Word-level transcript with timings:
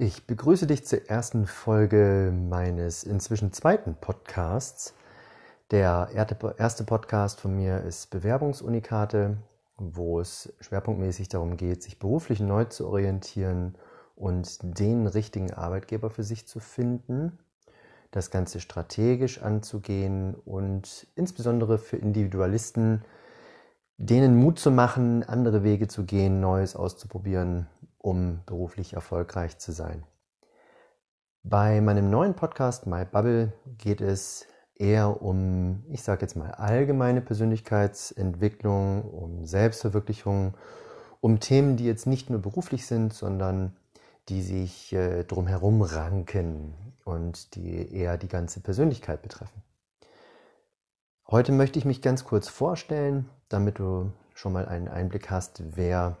Ich 0.00 0.28
begrüße 0.28 0.68
dich 0.68 0.86
zur 0.86 1.10
ersten 1.10 1.44
Folge 1.44 2.32
meines 2.32 3.02
inzwischen 3.02 3.52
zweiten 3.52 3.96
Podcasts. 3.96 4.94
Der 5.72 6.10
erste 6.14 6.84
Podcast 6.84 7.40
von 7.40 7.56
mir 7.56 7.82
ist 7.82 8.08
Bewerbungsunikate, 8.10 9.38
wo 9.76 10.20
es 10.20 10.54
schwerpunktmäßig 10.60 11.30
darum 11.30 11.56
geht, 11.56 11.82
sich 11.82 11.98
beruflich 11.98 12.38
neu 12.38 12.66
zu 12.66 12.86
orientieren 12.86 13.74
und 14.14 14.60
den 14.62 15.08
richtigen 15.08 15.52
Arbeitgeber 15.52 16.10
für 16.10 16.22
sich 16.22 16.46
zu 16.46 16.60
finden, 16.60 17.36
das 18.12 18.30
Ganze 18.30 18.60
strategisch 18.60 19.42
anzugehen 19.42 20.36
und 20.44 21.08
insbesondere 21.16 21.76
für 21.76 21.96
Individualisten, 21.96 23.02
denen 23.96 24.36
Mut 24.36 24.60
zu 24.60 24.70
machen, 24.70 25.24
andere 25.24 25.64
Wege 25.64 25.88
zu 25.88 26.04
gehen, 26.04 26.38
Neues 26.38 26.76
auszuprobieren 26.76 27.66
um 27.98 28.40
beruflich 28.46 28.94
erfolgreich 28.94 29.58
zu 29.58 29.72
sein. 29.72 30.04
Bei 31.42 31.80
meinem 31.80 32.10
neuen 32.10 32.34
Podcast 32.34 32.86
My 32.86 33.04
Bubble 33.04 33.52
geht 33.78 34.00
es 34.00 34.46
eher 34.74 35.22
um, 35.22 35.84
ich 35.88 36.02
sage 36.02 36.22
jetzt 36.22 36.36
mal, 36.36 36.50
allgemeine 36.52 37.20
Persönlichkeitsentwicklung, 37.20 39.02
um 39.02 39.44
Selbstverwirklichung, 39.44 40.54
um 41.20 41.40
Themen, 41.40 41.76
die 41.76 41.84
jetzt 41.84 42.06
nicht 42.06 42.30
nur 42.30 42.40
beruflich 42.40 42.86
sind, 42.86 43.12
sondern 43.12 43.76
die 44.28 44.42
sich 44.42 44.92
äh, 44.92 45.24
drumherum 45.24 45.82
ranken 45.82 46.74
und 47.04 47.54
die 47.54 47.92
eher 47.92 48.16
die 48.18 48.28
ganze 48.28 48.60
Persönlichkeit 48.60 49.22
betreffen. 49.22 49.62
Heute 51.26 51.52
möchte 51.52 51.78
ich 51.78 51.84
mich 51.84 52.02
ganz 52.02 52.24
kurz 52.24 52.48
vorstellen, 52.48 53.28
damit 53.48 53.78
du 53.78 54.12
schon 54.34 54.52
mal 54.52 54.66
einen 54.66 54.88
Einblick 54.88 55.30
hast, 55.30 55.62
wer 55.76 56.16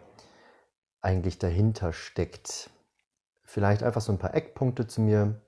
eigentlich 1.00 1.38
dahinter 1.38 1.92
steckt. 1.92 2.70
Vielleicht 3.42 3.82
einfach 3.82 4.00
so 4.00 4.12
ein 4.12 4.18
paar 4.18 4.34
Eckpunkte 4.34 4.86
zu 4.86 5.00
mir. 5.00 5.40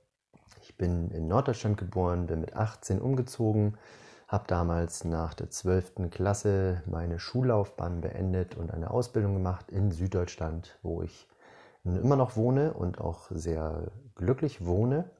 Ich 0.62 0.76
bin 0.76 1.10
in 1.10 1.28
Norddeutschland 1.28 1.76
geboren, 1.76 2.26
bin 2.26 2.40
mit 2.40 2.56
18 2.56 3.00
umgezogen, 3.00 3.76
habe 4.28 4.44
damals 4.46 5.04
nach 5.04 5.34
der 5.34 5.50
12. 5.50 6.10
Klasse 6.10 6.82
meine 6.86 7.18
Schullaufbahn 7.18 8.00
beendet 8.00 8.56
und 8.56 8.72
eine 8.72 8.90
Ausbildung 8.90 9.34
gemacht 9.34 9.70
in 9.70 9.90
Süddeutschland, 9.90 10.78
wo 10.82 11.02
ich 11.02 11.28
immer 11.84 12.16
noch 12.16 12.36
wohne 12.36 12.74
und 12.74 13.00
auch 13.00 13.30
sehr 13.30 13.90
glücklich 14.14 14.64
wohne. 14.64 15.10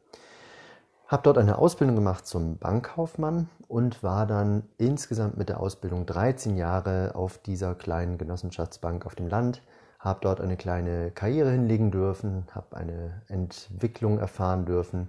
Habe 1.09 1.23
dort 1.25 1.39
eine 1.39 1.59
Ausbildung 1.59 1.97
gemacht 1.97 2.27
zum 2.27 2.59
Bankkaufmann 2.59 3.49
und 3.67 4.03
war 4.05 4.27
dann 4.27 4.69
insgesamt 4.79 5.37
mit 5.37 5.49
der 5.49 5.59
Ausbildung 5.59 6.07
13 6.07 6.57
Jahre 6.57 7.17
auf 7.17 7.39
dieser 7.39 7.75
kleinen 7.75 8.17
Genossenschaftsbank 8.17 9.07
auf 9.07 9.17
dem 9.17 9.27
Land 9.27 9.63
habe 10.01 10.21
dort 10.23 10.41
eine 10.41 10.57
kleine 10.57 11.11
Karriere 11.11 11.51
hinlegen 11.51 11.91
dürfen, 11.91 12.47
habe 12.53 12.77
eine 12.77 13.23
Entwicklung 13.29 14.19
erfahren 14.19 14.65
dürfen, 14.65 15.09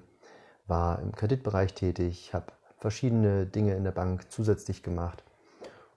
war 0.67 0.99
im 0.99 1.13
Kreditbereich 1.13 1.73
tätig, 1.73 2.33
habe 2.33 2.47
verschiedene 2.77 3.45
Dinge 3.45 3.75
in 3.75 3.85
der 3.85 3.91
Bank 3.91 4.29
zusätzlich 4.31 4.83
gemacht 4.83 5.23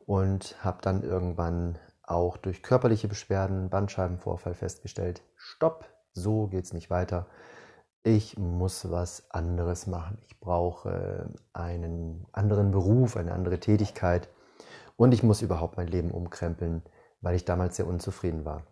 und 0.07 0.57
habe 0.65 0.79
dann 0.81 1.03
irgendwann 1.03 1.77
auch 2.05 2.37
durch 2.37 2.63
körperliche 2.63 3.09
Beschwerden, 3.09 3.69
Bandscheibenvorfall 3.69 4.55
festgestellt, 4.55 5.23
stopp, 5.37 5.87
so 6.13 6.47
geht 6.47 6.65
es 6.65 6.73
nicht 6.73 6.91
weiter. 6.91 7.27
Ich 8.05 8.39
muss 8.39 8.91
was 8.91 9.31
anderes 9.31 9.87
machen. 9.87 10.19
Ich 10.27 10.39
brauche 10.39 11.31
einen 11.53 12.27
anderen 12.33 12.71
Beruf, 12.71 13.17
eine 13.17 13.33
andere 13.33 13.59
Tätigkeit 13.59 14.29
und 14.97 15.13
ich 15.13 15.23
muss 15.23 15.43
überhaupt 15.43 15.79
mein 15.79 15.89
Leben 15.89 16.13
umkrempeln, 16.13 16.83
weil 17.23 17.35
ich 17.35 17.45
damals 17.45 17.77
sehr 17.77 17.87
unzufrieden 17.87 18.45
war. 18.45 18.63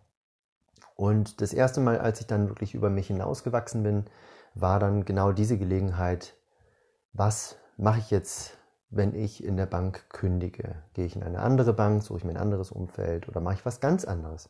Und 0.95 1.41
das 1.41 1.53
erste 1.53 1.81
Mal, 1.81 1.99
als 1.99 2.21
ich 2.21 2.27
dann 2.27 2.49
wirklich 2.49 2.75
über 2.75 2.89
mich 2.89 3.07
hinausgewachsen 3.07 3.83
bin, 3.83 4.05
war 4.53 4.79
dann 4.79 5.05
genau 5.05 5.31
diese 5.31 5.57
Gelegenheit, 5.57 6.35
was 7.13 7.57
mache 7.77 7.99
ich 7.99 8.11
jetzt, 8.11 8.57
wenn 8.89 9.15
ich 9.15 9.43
in 9.43 9.57
der 9.57 9.65
Bank 9.65 10.09
kündige? 10.09 10.75
Gehe 10.93 11.05
ich 11.05 11.15
in 11.15 11.23
eine 11.23 11.39
andere 11.39 11.73
Bank, 11.73 12.03
suche 12.03 12.19
ich 12.19 12.23
mir 12.23 12.31
ein 12.31 12.37
anderes 12.37 12.71
Umfeld 12.71 13.27
oder 13.27 13.41
mache 13.41 13.55
ich 13.55 13.65
was 13.65 13.79
ganz 13.79 14.05
anderes? 14.05 14.49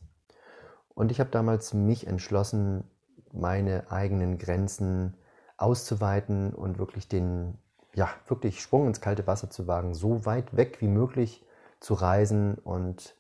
Und 0.93 1.11
ich 1.11 1.19
habe 1.19 1.29
damals 1.29 1.73
mich 1.73 2.07
entschlossen, 2.07 2.83
meine 3.31 3.89
eigenen 3.91 4.37
Grenzen 4.37 5.17
auszuweiten 5.57 6.53
und 6.53 6.77
wirklich 6.77 7.07
den, 7.07 7.57
ja, 7.93 8.09
wirklich 8.27 8.61
Sprung 8.61 8.87
ins 8.87 9.01
kalte 9.01 9.25
Wasser 9.27 9.49
zu 9.49 9.67
wagen, 9.67 9.93
so 9.93 10.25
weit 10.25 10.55
weg 10.55 10.81
wie 10.81 10.87
möglich 10.87 11.45
zu 11.79 11.93
reisen 11.93 12.55
und 12.55 13.15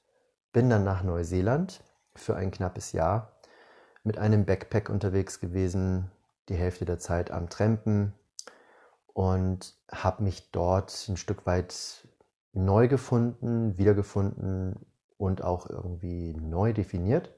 bin 0.51 0.69
dann 0.69 0.83
nach 0.83 1.03
Neuseeland 1.03 1.83
für 2.15 2.35
ein 2.35 2.51
knappes 2.51 2.91
Jahr 2.91 3.33
mit 4.03 4.17
einem 4.17 4.45
Backpack 4.45 4.89
unterwegs 4.89 5.39
gewesen, 5.39 6.11
die 6.49 6.55
Hälfte 6.55 6.85
der 6.85 6.99
Zeit 6.99 7.31
am 7.31 7.49
Trampen 7.49 8.13
und 9.13 9.75
habe 9.91 10.23
mich 10.23 10.51
dort 10.51 11.07
ein 11.07 11.17
Stück 11.17 11.45
weit 11.45 12.07
neu 12.51 12.87
gefunden, 12.87 13.77
wiedergefunden 13.77 14.85
und 15.17 15.43
auch 15.43 15.69
irgendwie 15.69 16.33
neu 16.33 16.73
definiert. 16.73 17.33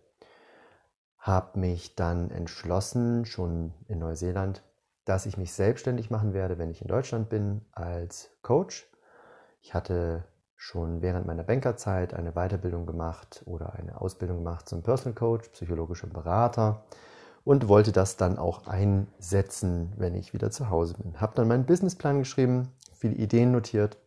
Habe 1.19 1.59
mich 1.59 1.95
dann 1.95 2.31
entschlossen, 2.31 3.25
schon 3.25 3.73
in 3.87 3.99
Neuseeland, 3.99 4.63
dass 5.05 5.25
ich 5.25 5.37
mich 5.37 5.53
selbstständig 5.53 6.09
machen 6.09 6.33
werde, 6.33 6.57
wenn 6.57 6.71
ich 6.71 6.81
in 6.81 6.87
Deutschland 6.87 7.29
bin, 7.29 7.65
als 7.71 8.31
Coach. 8.41 8.87
Ich 9.61 9.73
hatte 9.73 10.25
schon 10.65 11.03
während 11.03 11.27
meiner 11.27 11.43
Bankerzeit 11.43 12.15
eine 12.15 12.31
Weiterbildung 12.31 12.87
gemacht 12.87 13.43
oder 13.45 13.73
eine 13.73 14.01
Ausbildung 14.01 14.37
gemacht 14.37 14.67
zum 14.67 14.81
Personal 14.81 15.13
Coach, 15.13 15.49
psychologischer 15.49 16.07
Berater 16.07 16.83
und 17.43 17.67
wollte 17.67 17.91
das 17.91 18.17
dann 18.17 18.39
auch 18.39 18.65
einsetzen, 18.65 19.93
wenn 19.95 20.15
ich 20.15 20.33
wieder 20.33 20.49
zu 20.49 20.71
Hause 20.71 20.95
bin. 20.95 21.21
Habe 21.21 21.35
dann 21.35 21.47
meinen 21.47 21.67
Businessplan 21.67 22.17
geschrieben, 22.17 22.71
viele 22.93 23.13
Ideen 23.13 23.51
notiert, 23.51 23.99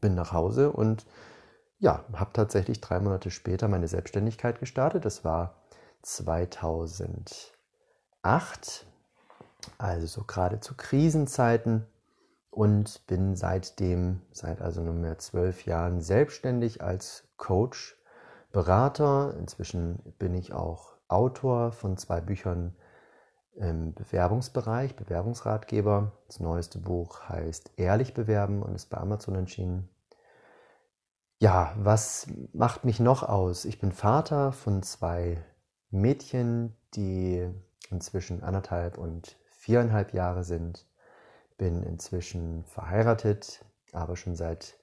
bin 0.00 0.14
nach 0.14 0.32
Hause 0.32 0.72
und 0.72 1.04
ja, 1.80 2.02
habe 2.14 2.30
tatsächlich 2.32 2.80
drei 2.80 2.98
Monate 2.98 3.30
später 3.30 3.68
meine 3.68 3.86
Selbstständigkeit 3.86 4.60
gestartet. 4.60 5.04
Das 5.04 5.22
war 5.22 5.54
2008, 6.00 8.86
also 9.76 10.06
so 10.06 10.24
gerade 10.24 10.60
zu 10.60 10.74
Krisenzeiten 10.74 11.86
und 12.54 13.04
bin 13.08 13.34
seitdem, 13.34 14.20
seit 14.30 14.62
also 14.62 14.80
nunmehr 14.80 15.18
zwölf 15.18 15.66
Jahren, 15.66 16.00
selbstständig 16.00 16.82
als 16.82 17.28
Coach, 17.36 17.96
Berater. 18.52 19.34
Inzwischen 19.36 20.14
bin 20.18 20.34
ich 20.34 20.52
auch 20.52 20.94
Autor 21.08 21.72
von 21.72 21.96
zwei 21.96 22.20
Büchern 22.20 22.76
im 23.56 23.92
Bewerbungsbereich, 23.94 24.94
Bewerbungsratgeber. 24.94 26.12
Das 26.28 26.38
neueste 26.38 26.78
Buch 26.78 27.28
heißt 27.28 27.72
Ehrlich 27.76 28.14
bewerben 28.14 28.62
und 28.62 28.76
ist 28.76 28.88
bei 28.88 28.98
Amazon 28.98 29.34
erschienen. 29.34 29.88
Ja, 31.40 31.74
was 31.76 32.28
macht 32.52 32.84
mich 32.84 33.00
noch 33.00 33.24
aus? 33.24 33.64
Ich 33.64 33.80
bin 33.80 33.90
Vater 33.90 34.52
von 34.52 34.84
zwei 34.84 35.44
Mädchen, 35.90 36.76
die 36.94 37.50
inzwischen 37.90 38.44
anderthalb 38.44 38.96
und 38.96 39.36
viereinhalb 39.50 40.14
Jahre 40.14 40.44
sind 40.44 40.86
bin 41.56 41.82
inzwischen 41.82 42.64
verheiratet, 42.64 43.64
aber 43.92 44.16
schon 44.16 44.36
seit 44.36 44.78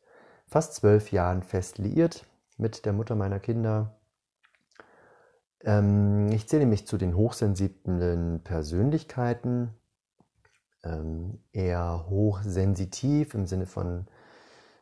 fast 0.47 0.75
zwölf 0.75 1.11
Jahren 1.11 1.43
fest 1.43 1.77
liiert 1.77 2.25
mit 2.57 2.85
der 2.85 2.93
Mutter 2.93 3.15
meiner 3.15 3.39
Kinder. 3.39 3.99
Ähm, 5.61 6.29
ich 6.31 6.47
zähle 6.47 6.65
mich 6.65 6.87
zu 6.87 6.97
den 6.97 7.15
hochsensiblen 7.15 8.43
Persönlichkeiten, 8.43 9.73
ähm, 10.83 11.43
eher 11.51 12.05
hochsensitiv 12.09 13.33
im 13.33 13.45
Sinne 13.45 13.65
von 13.65 14.07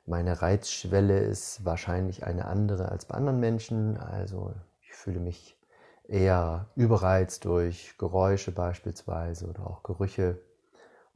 meine 0.05 0.41
Reizschwelle 0.41 1.19
ist 1.19 1.65
wahrscheinlich 1.65 2.25
eine 2.25 2.45
andere 2.45 2.89
als 2.89 3.05
bei 3.05 3.15
anderen 3.15 3.39
Menschen. 3.39 3.95
Also 3.97 4.55
ich 4.81 4.91
fühle 4.93 5.19
mich 5.19 5.55
eher 6.07 6.71
überreizt 6.75 7.45
durch 7.45 7.95
Geräusche 7.99 8.51
beispielsweise 8.51 9.47
oder 9.47 9.67
auch 9.67 9.83
Gerüche 9.83 10.41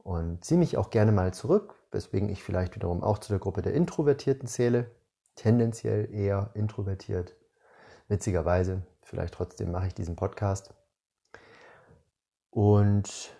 und 0.04 0.44
ziehe 0.44 0.58
mich 0.58 0.76
auch 0.76 0.90
gerne 0.90 1.10
mal 1.10 1.34
zurück, 1.34 1.74
weswegen 1.90 2.28
ich 2.28 2.44
vielleicht 2.44 2.76
wiederum 2.76 3.02
auch 3.02 3.18
zu 3.18 3.30
der 3.30 3.40
Gruppe 3.40 3.62
der 3.62 3.74
Introvertierten 3.74 4.46
zähle, 4.46 4.90
tendenziell 5.34 6.14
eher 6.14 6.50
introvertiert. 6.54 7.34
Witzigerweise, 8.06 8.82
vielleicht 9.02 9.34
trotzdem 9.34 9.72
mache 9.72 9.88
ich 9.88 9.94
diesen 9.94 10.14
Podcast. 10.14 10.74
Und 12.50 13.34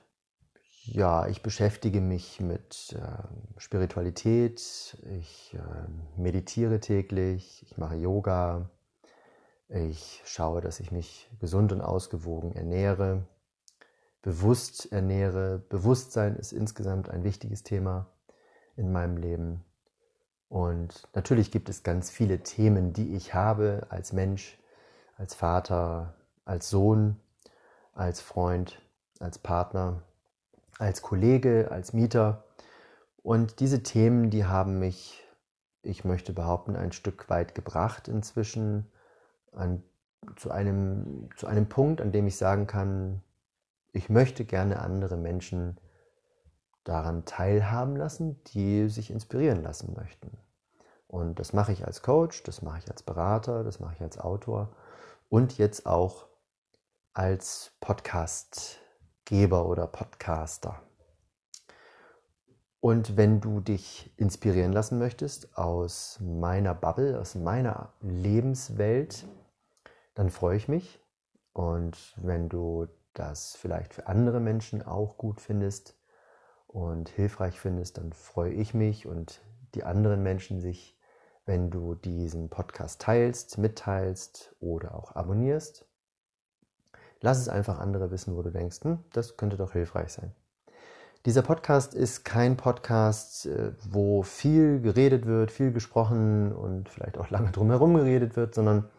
ja, 0.87 1.26
ich 1.28 1.43
beschäftige 1.43 2.00
mich 2.00 2.40
mit 2.40 2.96
äh, 2.99 3.58
Spiritualität, 3.58 4.96
ich 5.20 5.55
äh, 5.55 6.20
meditiere 6.20 6.81
täglich, 6.81 7.62
ich 7.62 7.76
mache 7.76 7.96
Yoga, 7.96 8.70
ich 9.69 10.22
schaue, 10.25 10.62
dass 10.62 10.81
ich 10.81 10.90
mich 10.90 11.31
gesund 11.40 11.72
und 11.72 11.82
ausgewogen 11.82 12.52
ernähre, 12.52 13.26
bewusst 14.24 14.90
ernähre. 14.90 15.62
Bewusstsein 15.68 16.36
ist 16.36 16.52
insgesamt 16.52 17.08
ein 17.08 17.22
wichtiges 17.22 17.62
Thema 17.62 18.06
in 18.76 18.90
meinem 18.90 19.16
Leben. 19.16 19.64
Und 20.48 21.08
natürlich 21.14 21.50
gibt 21.50 21.68
es 21.68 21.82
ganz 21.82 22.10
viele 22.10 22.42
Themen, 22.42 22.92
die 22.92 23.14
ich 23.14 23.34
habe 23.34 23.86
als 23.90 24.12
Mensch, 24.12 24.58
als 25.16 25.34
Vater, 25.34 26.14
als 26.44 26.70
Sohn, 26.70 27.20
als 27.92 28.20
Freund. 28.20 28.80
als 29.20 29.38
Partner, 29.38 30.02
als 30.78 31.00
Kollege, 31.00 31.70
als 31.70 31.92
Mieter. 31.92 32.44
Und 33.22 33.60
diese 33.60 33.82
Themen, 33.82 34.28
die 34.30 34.44
haben 34.44 34.78
mich, 34.78 35.22
ich 35.82 36.04
möchte 36.04 36.32
behaupten, 36.32 36.76
ein 36.76 36.92
Stück 36.92 37.30
weit 37.30 37.54
gebracht 37.54 38.08
inzwischen 38.08 38.90
an, 39.52 39.82
zu, 40.36 40.50
einem, 40.50 41.30
zu 41.36 41.46
einem 41.46 41.68
Punkt, 41.68 42.00
an 42.00 42.12
dem 42.12 42.26
ich 42.26 42.36
sagen 42.36 42.66
kann, 42.66 43.22
ich 43.94 44.11
möchte 44.11 44.44
gerne 44.44 44.81
andere 44.81 45.17
Menschen 45.17 45.79
daran 46.82 47.25
teilhaben 47.25 47.96
lassen, 47.96 48.43
die 48.49 48.88
sich 48.88 49.11
inspirieren 49.11 49.62
lassen 49.62 49.94
möchten. 49.94 50.37
Und 51.06 51.38
das 51.38 51.52
mache 51.52 51.73
ich 51.73 51.87
als 51.87 52.02
Coach, 52.02 52.43
das 52.43 52.61
mache 52.61 52.79
ich 52.79 52.91
als 52.91 53.05
Berater, 53.05 53.62
das 53.62 53.79
mache 53.79 53.94
ich 53.94 54.02
als 54.02 54.19
Autor 54.19 54.75
und 55.29 55.56
jetzt 55.58 55.87
auch 55.87 56.26
als 57.12 57.73
Podcastgeber 57.81 59.67
oder 59.67 59.87
Podcaster. 59.87 60.82
Und 62.81 63.17
wenn 63.17 63.41
du 63.41 63.61
dich 63.61 64.12
inspirieren 64.19 64.73
lassen 64.73 64.99
möchtest 64.99 65.56
aus 65.56 66.19
meiner 66.20 66.75
Bubble, 66.75 67.19
aus 67.19 67.37
meiner 67.37 67.93
Lebenswelt, 68.00 69.25
dann 70.14 70.31
freue 70.31 70.56
ich 70.56 70.67
mich. 70.67 71.00
Und 71.52 72.14
wenn 72.17 72.49
du 72.49 72.88
das 73.14 73.56
vielleicht 73.56 73.94
für 73.94 74.06
andere 74.06 74.40
Menschen 74.40 74.82
auch 74.82 75.16
gut 75.16 75.40
findest, 75.40 75.96
und 76.75 77.08
hilfreich 77.08 77.61
findest, 77.61 77.99
dann 77.99 78.12
freue 78.12 78.52
ich 78.52 78.75
mich 78.75 79.06
und 79.06 79.40
die 79.76 79.84
anderen 79.84 80.25
Menschen 80.25 80.61
sich, 80.61 80.99
wenn 81.46 81.70
du 81.70 81.94
diesen 81.94 82.50
Podcast 82.50 83.00
teilst, 83.00 83.58
mitteilst 83.58 84.56
oder 84.58 84.96
auch 84.96 85.14
abonnierst. 85.14 85.87
Lass 87.20 87.38
es 87.38 87.49
einfach 87.49 87.78
andere 87.78 88.11
wissen, 88.11 88.37
wo 88.37 88.43
du 88.43 88.50
denkst, 88.50 88.78
hm, 88.82 88.99
das 89.12 89.37
könnte 89.37 89.56
doch 89.56 89.72
hilfreich 89.72 90.12
sein. 90.12 90.34
Dieser 91.26 91.43
Podcast 91.43 91.94
ist 91.94 92.25
kein 92.25 92.56
Podcast, 92.56 93.46
äh, 93.46 93.72
wo 93.88 94.25
viel 94.25 94.81
geredet 94.81 95.26
wird, 95.26 95.52
viel 95.52 95.70
gesprochen 95.70 96.52
und 96.52 96.88
vielleicht 96.88 97.19
auch 97.19 97.31
lange 97.31 97.52
drumherum 97.52 97.94
geredet 97.94 98.34
wird, 98.34 98.52
sondern 98.52 98.90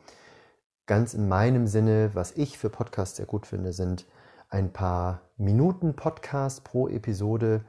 ganz 0.85 1.13
in 1.13 1.27
meinem 1.27 1.67
Sinne, 1.67 2.11
was 2.13 2.33
ich 2.33 2.57
für 2.57 2.69
Podcasts 2.69 3.17
sehr 3.17 3.25
gut 3.25 3.45
finde, 3.45 3.73
sind 3.73 4.05
ein 4.49 4.71
paar 4.71 5.21
Minuten 5.37 5.95
Podcast 5.95 6.63
pro 6.63 6.87
Episode, 6.87 7.65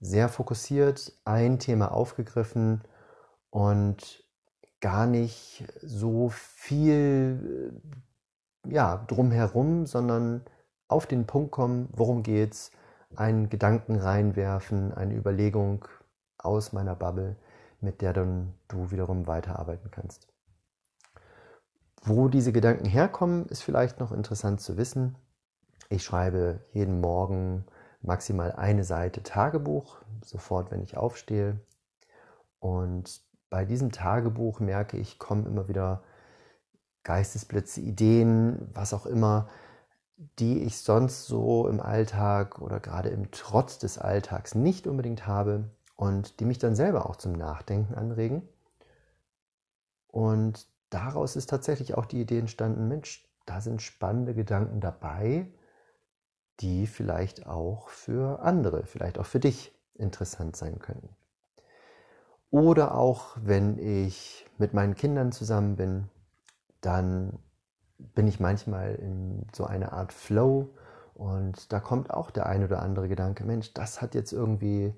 sehr 0.00 0.28
fokussiert, 0.28 1.12
ein 1.24 1.58
Thema 1.58 1.92
aufgegriffen 1.92 2.82
und 3.50 4.24
gar 4.80 5.06
nicht 5.06 5.64
so 5.82 6.28
viel 6.28 7.80
ja, 8.66 9.04
drumherum, 9.08 9.86
sondern 9.86 10.42
auf 10.86 11.06
den 11.06 11.26
Punkt 11.26 11.50
kommen, 11.50 11.88
worum 11.92 12.22
geht's, 12.22 12.70
einen 13.16 13.48
Gedanken 13.48 13.96
reinwerfen, 13.96 14.92
eine 14.92 15.14
Überlegung 15.14 15.86
aus 16.36 16.72
meiner 16.72 16.94
Bubble, 16.94 17.36
mit 17.80 18.02
der 18.02 18.12
dann 18.12 18.54
du 18.68 18.90
wiederum 18.90 19.26
weiterarbeiten 19.26 19.90
kannst. 19.90 20.28
Wo 22.02 22.28
diese 22.28 22.52
Gedanken 22.52 22.86
herkommen, 22.86 23.46
ist 23.46 23.62
vielleicht 23.62 24.00
noch 24.00 24.12
interessant 24.12 24.60
zu 24.60 24.76
wissen. 24.76 25.16
Ich 25.88 26.04
schreibe 26.04 26.60
jeden 26.72 27.00
Morgen 27.00 27.64
maximal 28.02 28.52
eine 28.52 28.84
Seite 28.84 29.22
Tagebuch, 29.22 29.98
sofort, 30.24 30.70
wenn 30.70 30.82
ich 30.82 30.96
aufstehe. 30.96 31.60
Und 32.60 33.22
bei 33.50 33.64
diesem 33.64 33.92
Tagebuch 33.92 34.60
merke 34.60 34.96
ich, 34.96 35.18
kommen 35.18 35.46
immer 35.46 35.68
wieder 35.68 36.02
Geistesblitze, 37.02 37.80
Ideen, 37.80 38.68
was 38.74 38.92
auch 38.92 39.06
immer, 39.06 39.48
die 40.38 40.62
ich 40.62 40.78
sonst 40.78 41.26
so 41.26 41.68
im 41.68 41.80
Alltag 41.80 42.60
oder 42.60 42.80
gerade 42.80 43.08
im 43.08 43.30
Trotz 43.30 43.78
des 43.78 43.98
Alltags 43.98 44.54
nicht 44.54 44.86
unbedingt 44.86 45.26
habe 45.26 45.70
und 45.96 46.40
die 46.40 46.44
mich 46.44 46.58
dann 46.58 46.74
selber 46.74 47.08
auch 47.08 47.16
zum 47.16 47.32
Nachdenken 47.32 47.94
anregen. 47.94 48.48
Und 50.08 50.66
daraus 50.90 51.36
ist 51.36 51.50
tatsächlich 51.50 51.96
auch 51.96 52.06
die 52.06 52.20
Idee 52.20 52.38
entstanden, 52.38 52.88
Mensch, 52.88 53.26
da 53.46 53.60
sind 53.60 53.82
spannende 53.82 54.34
Gedanken 54.34 54.80
dabei, 54.80 55.50
die 56.60 56.86
vielleicht 56.86 57.46
auch 57.46 57.88
für 57.88 58.40
andere, 58.40 58.84
vielleicht 58.84 59.18
auch 59.18 59.26
für 59.26 59.40
dich 59.40 59.74
interessant 59.94 60.56
sein 60.56 60.78
können. 60.78 61.08
Oder 62.50 62.94
auch 62.94 63.36
wenn 63.40 63.78
ich 63.78 64.46
mit 64.58 64.74
meinen 64.74 64.94
Kindern 64.94 65.32
zusammen 65.32 65.76
bin, 65.76 66.08
dann 66.80 67.38
bin 67.98 68.26
ich 68.26 68.40
manchmal 68.40 68.94
in 68.94 69.46
so 69.54 69.64
einer 69.64 69.92
Art 69.92 70.12
Flow 70.12 70.70
und 71.14 71.72
da 71.72 71.80
kommt 71.80 72.10
auch 72.10 72.30
der 72.30 72.46
ein 72.46 72.64
oder 72.64 72.80
andere 72.80 73.08
Gedanke, 73.08 73.44
Mensch, 73.44 73.74
das 73.74 74.00
hat 74.00 74.14
jetzt 74.14 74.32
irgendwie 74.32 74.94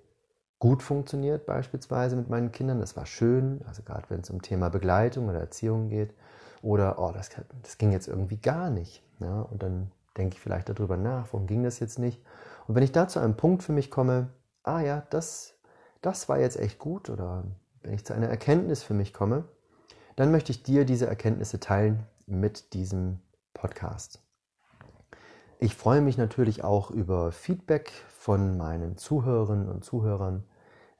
gut 0.60 0.82
funktioniert, 0.82 1.46
beispielsweise 1.46 2.14
mit 2.14 2.28
meinen 2.28 2.52
Kindern, 2.52 2.80
das 2.80 2.96
war 2.96 3.06
schön, 3.06 3.62
also 3.66 3.82
gerade 3.82 4.04
wenn 4.10 4.20
es 4.20 4.30
um 4.30 4.42
Thema 4.42 4.68
Begleitung 4.68 5.28
oder 5.28 5.40
Erziehung 5.40 5.88
geht, 5.88 6.14
oder 6.62 6.98
oh, 6.98 7.10
das, 7.12 7.30
das 7.62 7.78
ging 7.78 7.90
jetzt 7.90 8.06
irgendwie 8.06 8.36
gar 8.36 8.70
nicht. 8.70 9.02
Ja? 9.18 9.40
Und 9.40 9.62
dann 9.62 9.90
denke 10.16 10.36
ich 10.36 10.40
vielleicht 10.40 10.68
darüber 10.68 10.98
nach, 10.98 11.28
warum 11.32 11.46
ging 11.46 11.64
das 11.64 11.80
jetzt 11.80 11.98
nicht? 11.98 12.22
Und 12.68 12.74
wenn 12.74 12.82
ich 12.82 12.92
da 12.92 13.08
zu 13.08 13.18
einem 13.18 13.36
Punkt 13.36 13.62
für 13.62 13.72
mich 13.72 13.90
komme, 13.90 14.28
ah 14.62 14.80
ja, 14.80 15.02
das, 15.08 15.54
das 16.02 16.28
war 16.28 16.38
jetzt 16.38 16.58
echt 16.58 16.78
gut, 16.78 17.08
oder 17.08 17.44
wenn 17.82 17.94
ich 17.94 18.04
zu 18.04 18.12
einer 18.12 18.28
Erkenntnis 18.28 18.82
für 18.82 18.94
mich 18.94 19.14
komme, 19.14 19.44
dann 20.16 20.30
möchte 20.30 20.52
ich 20.52 20.62
dir 20.62 20.84
diese 20.84 21.06
Erkenntnisse 21.06 21.58
teilen 21.58 22.06
mit 22.26 22.74
diesem 22.74 23.20
Podcast. 23.54 24.20
Ich 25.62 25.74
freue 25.74 26.00
mich 26.00 26.16
natürlich 26.16 26.64
auch 26.64 26.90
über 26.90 27.32
Feedback 27.32 27.92
von 28.08 28.56
meinen 28.56 28.96
Zuhörerinnen 28.96 29.68
und 29.68 29.84
Zuhörern. 29.84 30.42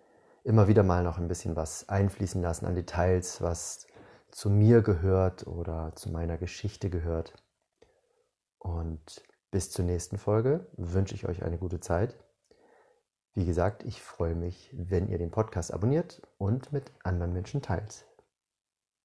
immer 0.44 0.68
wieder 0.68 0.84
mal 0.84 1.04
noch 1.04 1.18
ein 1.18 1.28
bisschen 1.28 1.56
was 1.56 1.90
einfließen 1.90 2.42
lassen 2.42 2.66
an 2.66 2.76
Details, 2.76 3.42
was 3.42 3.86
zu 4.32 4.50
mir 4.50 4.82
gehört 4.82 5.46
oder 5.48 5.94
zu 5.96 6.10
meiner 6.10 6.38
Geschichte 6.38 6.90
gehört. 6.90 7.34
Und 8.58 9.24
bis 9.52 9.72
zur 9.72 9.86
nächsten 9.86 10.18
Folge 10.18 10.68
wünsche 10.78 11.16
ich 11.16 11.28
euch 11.28 11.44
eine 11.44 11.58
gute 11.58 11.80
Zeit. 11.80 12.16
Wie 13.34 13.46
gesagt, 13.46 13.84
ich 13.84 14.02
freue 14.02 14.36
mich, 14.36 14.74
wenn 14.74 15.08
ihr 15.08 15.18
den 15.18 15.32
Podcast 15.32 15.74
abonniert 15.74 16.22
und 16.38 16.72
mit 16.72 16.92
anderen 17.04 17.34
Menschen 17.34 17.62
teilt. 17.62 18.06